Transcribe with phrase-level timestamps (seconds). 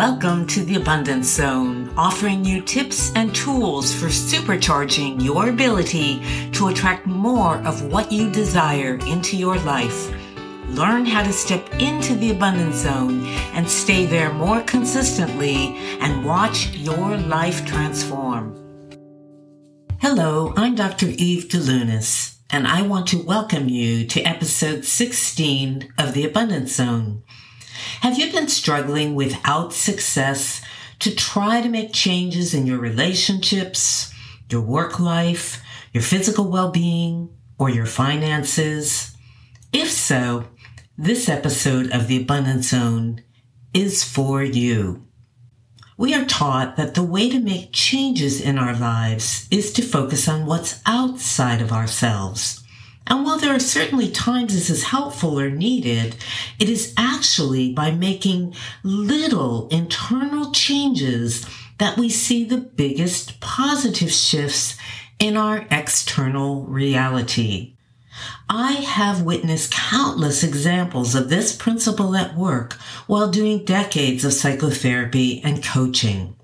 [0.00, 6.68] Welcome to the Abundance Zone, offering you tips and tools for supercharging your ability to
[6.68, 10.10] attract more of what you desire into your life.
[10.68, 16.74] Learn how to step into the abundance zone and stay there more consistently and watch
[16.74, 18.56] your life transform.
[20.00, 21.08] Hello, I'm Dr.
[21.08, 27.22] Eve Delunas, and I want to welcome you to episode 16 of the Abundance Zone.
[28.00, 30.62] Have you been struggling without success
[31.00, 34.12] to try to make changes in your relationships,
[34.50, 39.16] your work life, your physical well-being, or your finances?
[39.72, 40.46] If so,
[40.98, 43.22] this episode of the Abundance Zone
[43.72, 45.06] is for you.
[45.96, 50.28] We are taught that the way to make changes in our lives is to focus
[50.28, 52.59] on what's outside of ourselves.
[53.10, 56.14] And while there are certainly times this is helpful or needed,
[56.60, 61.44] it is actually by making little internal changes
[61.78, 64.76] that we see the biggest positive shifts
[65.18, 67.74] in our external reality.
[68.48, 72.74] I have witnessed countless examples of this principle at work
[73.08, 76.36] while doing decades of psychotherapy and coaching.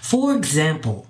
[0.00, 1.09] For example,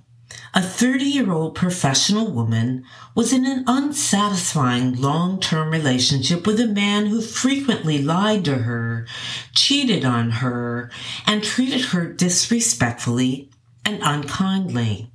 [0.60, 6.66] a 30 year old professional woman was in an unsatisfying long term relationship with a
[6.66, 9.06] man who frequently lied to her,
[9.54, 10.90] cheated on her,
[11.26, 13.50] and treated her disrespectfully
[13.86, 15.10] and unkindly.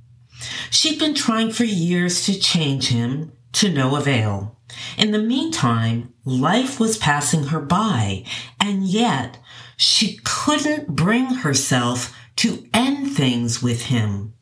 [0.68, 4.58] She'd been trying for years to change him to no avail.
[4.98, 8.24] In the meantime, life was passing her by,
[8.58, 9.38] and yet
[9.76, 14.32] she couldn't bring herself to end things with him.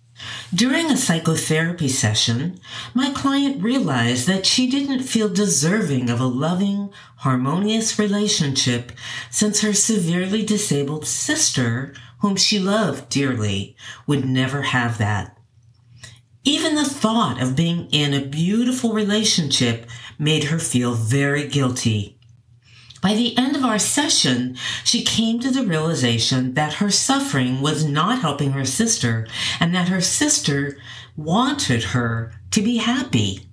[0.54, 2.60] During a psychotherapy session,
[2.94, 8.92] my client realized that she didn't feel deserving of a loving, harmonious relationship
[9.30, 13.76] since her severely disabled sister, whom she loved dearly,
[14.06, 15.36] would never have that.
[16.44, 19.88] Even the thought of being in a beautiful relationship
[20.18, 22.13] made her feel very guilty
[23.04, 27.84] by the end of our session, she came to the realization that her suffering was
[27.84, 29.26] not helping her sister
[29.60, 30.78] and that her sister
[31.14, 33.46] wanted her to be happy.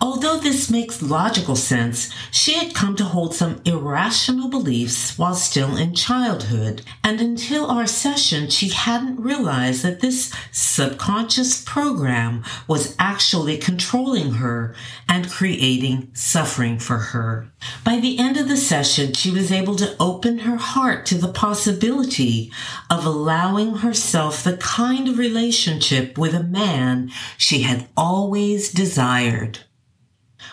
[0.00, 5.76] Although this makes logical sense, she had come to hold some irrational beliefs while still
[5.76, 13.56] in childhood, and until our session, she hadn't realized that this subconscious program was actually
[13.56, 14.74] controlling her
[15.08, 17.48] and creating suffering for her.
[17.84, 21.32] By the end of the session, she was able to open her heart to the
[21.32, 22.50] possibility
[22.90, 29.60] of allowing herself the kind of relationship with a man she had always desired.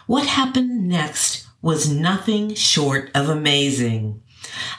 [0.09, 4.23] What happened next was nothing short of amazing.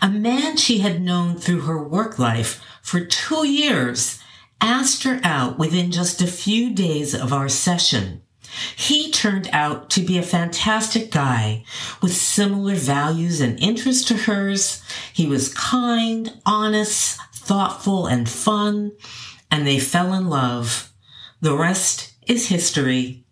[0.02, 4.19] A man she had known through her work life for two years
[4.60, 8.22] asked her out within just a few days of our session.
[8.74, 11.62] He turned out to be a fantastic guy
[12.02, 14.82] with similar values and interests to hers.
[15.12, 18.96] He was kind, honest, thoughtful, and fun,
[19.48, 20.92] and they fell in love.
[21.40, 23.26] The rest is history.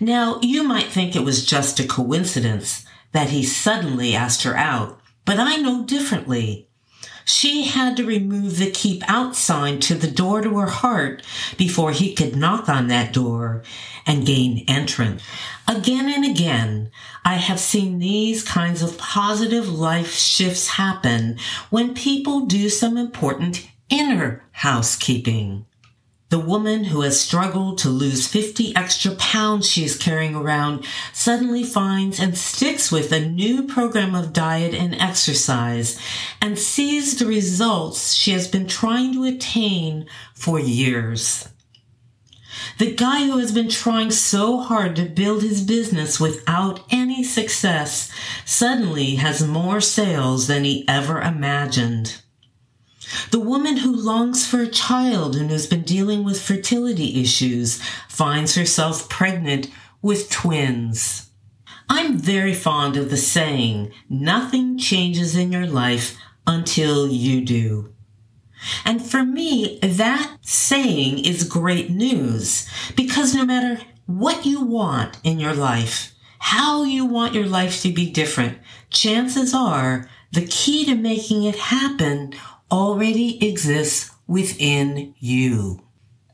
[0.00, 5.00] Now, you might think it was just a coincidence that he suddenly asked her out,
[5.24, 6.68] but I know differently.
[7.24, 11.22] She had to remove the keep out sign to the door to her heart
[11.56, 13.62] before he could knock on that door
[14.06, 15.22] and gain entrance.
[15.66, 16.90] Again and again,
[17.24, 21.38] I have seen these kinds of positive life shifts happen
[21.70, 25.64] when people do some important inner housekeeping.
[26.34, 31.62] The woman who has struggled to lose 50 extra pounds she is carrying around suddenly
[31.62, 35.96] finds and sticks with a new program of diet and exercise
[36.42, 41.48] and sees the results she has been trying to attain for years.
[42.78, 48.10] The guy who has been trying so hard to build his business without any success
[48.44, 52.23] suddenly has more sales than he ever imagined.
[53.30, 58.54] The woman who longs for a child and has been dealing with fertility issues finds
[58.54, 59.70] herself pregnant
[60.02, 61.30] with twins.
[61.88, 66.16] I'm very fond of the saying, nothing changes in your life
[66.46, 67.94] until you do.
[68.84, 75.38] And for me, that saying is great news because no matter what you want in
[75.38, 78.58] your life, how you want your life to be different,
[78.90, 82.34] chances are the key to making it happen
[82.70, 85.80] already exists within you.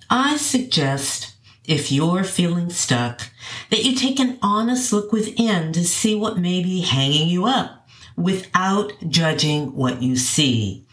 [0.08, 1.34] I suggest,
[1.64, 3.30] if you're feeling stuck,
[3.70, 7.88] that you take an honest look within to see what may be hanging you up
[8.16, 10.86] without judging what you see.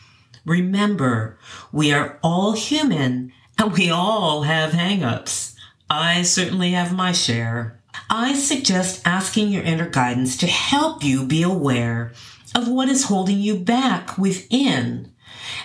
[0.46, 1.38] Remember,
[1.72, 5.56] we are all human and we all have hangups.
[5.90, 7.82] I certainly have my share.
[8.10, 12.14] I suggest asking your inner guidance to help you be aware
[12.56, 15.12] of what is holding you back within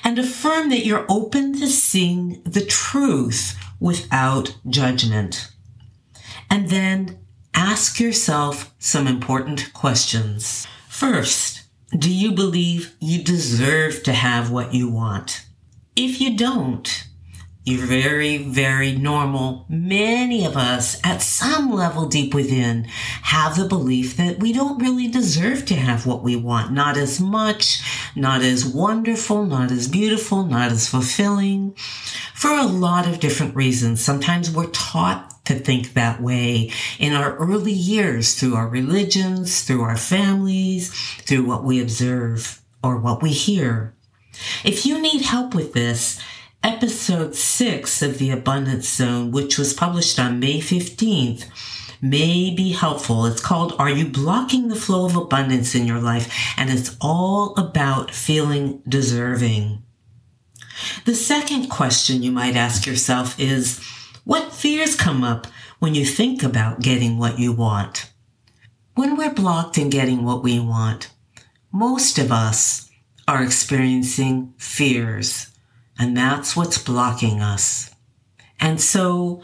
[0.05, 5.53] and affirm that you're open to seeing the truth without judgment.
[6.51, 7.19] And then
[7.55, 10.67] ask yourself some important questions.
[10.89, 11.63] First,
[11.97, 15.45] do you believe you deserve to have what you want?
[15.95, 17.07] If you don't,
[17.65, 19.67] you're very, very normal.
[19.69, 22.85] Many of us at some level deep within
[23.23, 26.73] have the belief that we don't really deserve to have what we want.
[26.73, 27.81] Not as much,
[28.17, 31.75] not as wonderful, not as beautiful, not as fulfilling
[32.35, 34.03] for a lot of different reasons.
[34.03, 39.83] Sometimes we're taught to think that way in our early years through our religions, through
[39.83, 43.95] our families, through what we observe or what we hear.
[44.65, 46.21] If you need help with this,
[46.63, 51.45] episode six of the Abundance Zone, which was published on May 15th,
[52.01, 53.27] may be helpful.
[53.27, 56.33] It's called Are You Blocking the Flow of Abundance in Your Life?
[56.57, 59.83] And it's all about feeling deserving.
[61.05, 63.81] The second question you might ask yourself is
[64.25, 65.47] What fears come up
[65.79, 68.11] when you think about getting what you want?
[68.95, 71.11] When we're blocked in getting what we want,
[71.73, 72.91] most of us
[73.27, 75.52] are experiencing fears
[76.03, 77.95] and that's what's blocking us.
[78.59, 79.41] And so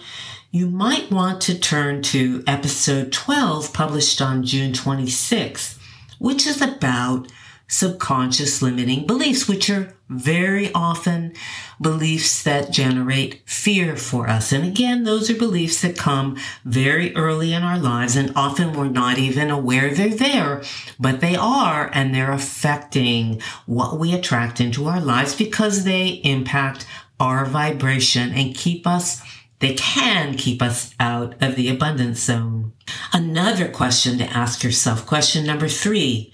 [0.51, 5.79] you might want to turn to episode 12, published on June 26th,
[6.19, 7.29] which is about
[7.69, 11.35] subconscious limiting beliefs, which are very often
[11.81, 14.53] beliefs that generate fear for us.
[14.53, 18.89] And again, those are beliefs that come very early in our lives and often we're
[18.89, 20.63] not even aware they're there,
[20.99, 26.87] but they are and they're affecting what we attract into our lives because they impact
[27.21, 29.23] our vibration and keep us
[29.61, 32.73] they can keep us out of the abundance zone.
[33.13, 36.33] Another question to ask yourself, question number three.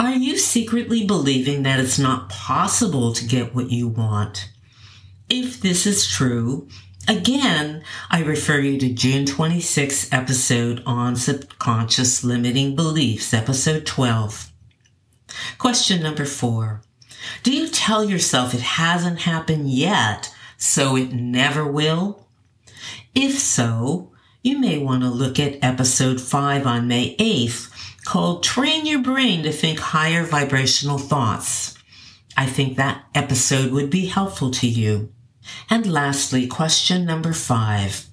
[0.00, 4.50] Are you secretly believing that it's not possible to get what you want?
[5.28, 6.68] If this is true,
[7.06, 14.50] again, I refer you to June 26th episode on subconscious limiting beliefs, episode 12.
[15.58, 16.80] Question number four.
[17.42, 22.26] Do you tell yourself it hasn't happened yet, so it never will?
[23.14, 24.12] If so,
[24.42, 27.70] you may want to look at episode 5 on May 8th
[28.04, 31.76] called Train Your Brain to Think Higher Vibrational Thoughts.
[32.36, 35.12] I think that episode would be helpful to you.
[35.68, 38.06] And lastly, question number five.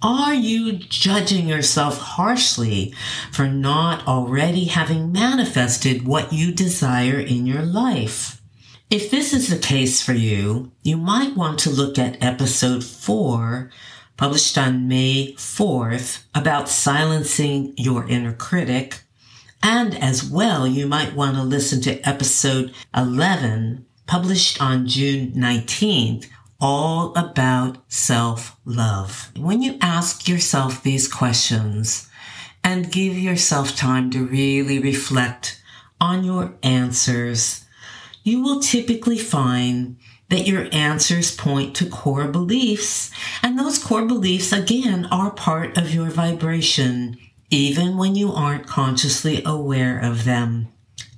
[0.00, 2.94] Are you judging yourself harshly
[3.32, 8.40] for not already having manifested what you desire in your life?
[8.90, 13.70] If this is the case for you, you might want to look at episode four,
[14.16, 19.02] published on May 4th, about silencing your inner critic,
[19.62, 26.26] and as well, you might want to listen to episode 11, published on June 19th,
[26.60, 29.30] all about self-love.
[29.36, 32.08] When you ask yourself these questions
[32.64, 35.62] and give yourself time to really reflect
[36.00, 37.64] on your answers,
[38.22, 39.96] you will typically find
[40.28, 43.10] that your answers point to core beliefs.
[43.42, 47.16] And those core beliefs, again, are part of your vibration
[47.50, 50.68] even when you aren't consciously aware of them.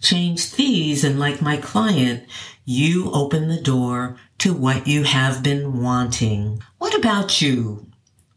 [0.00, 2.24] Change these, and like my client,
[2.64, 6.62] you open the door to what you have been wanting.
[6.78, 7.86] What about you?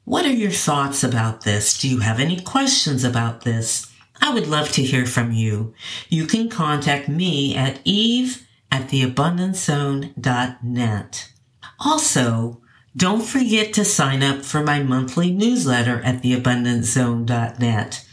[0.06, 1.80] What are your thoughts about this?
[1.80, 3.88] Do you have any questions about this?
[4.20, 5.74] I would love to hear from you.
[6.10, 11.30] You can contact me at eve at theabundancezone.net.
[11.80, 12.62] Also,
[12.96, 18.06] don't forget to sign up for my monthly newsletter at theabundancezone.net.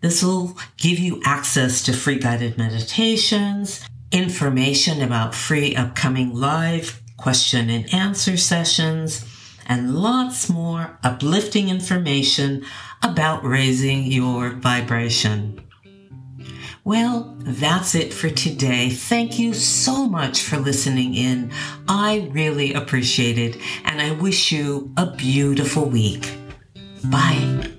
[0.00, 7.68] This will give you access to free guided meditations, information about free upcoming live question
[7.68, 9.24] and answer sessions,
[9.66, 12.64] and lots more uplifting information
[13.02, 15.67] about raising your vibration.
[16.88, 18.88] Well, that's it for today.
[18.88, 21.52] Thank you so much for listening in.
[21.86, 26.32] I really appreciate it, and I wish you a beautiful week.
[27.04, 27.72] Bye.